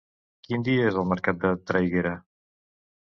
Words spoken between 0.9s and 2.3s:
és el mercat de Traiguera?